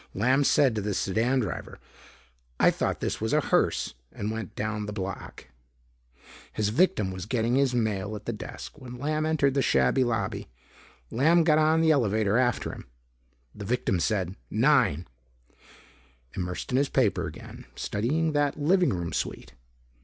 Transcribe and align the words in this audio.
Lamb 0.15 0.43
said 0.43 0.73
to 0.73 0.81
the 0.81 0.95
sedan 0.95 1.41
driver, 1.41 1.77
"I 2.59 2.71
thought 2.71 3.01
this 3.01 3.21
was 3.21 3.33
a 3.33 3.39
hearse" 3.39 3.93
and 4.11 4.31
went 4.31 4.55
down 4.55 4.87
the 4.87 4.91
block. 4.93 5.49
His 6.51 6.69
victim 6.69 7.11
was 7.11 7.27
getting 7.27 7.53
his 7.53 7.75
mail 7.75 8.15
at 8.15 8.25
the 8.25 8.33
desk 8.33 8.79
when 8.79 8.97
Lamb 8.97 9.27
entered 9.27 9.53
the 9.53 9.61
shabby 9.61 10.03
lobby. 10.03 10.47
Lamb 11.11 11.43
got 11.43 11.59
on 11.59 11.81
the 11.81 11.91
elevator 11.91 12.39
after 12.39 12.71
him. 12.71 12.87
The 13.53 13.63
victim 13.63 13.99
said 13.99 14.35
"nine," 14.49 15.05
immersed 16.33 16.71
in 16.71 16.79
his 16.79 16.89
paper 16.89 17.27
again, 17.27 17.65
studying 17.75 18.31
that 18.31 18.59
living 18.59 18.89
room 18.95 19.13
suite. 19.13 19.53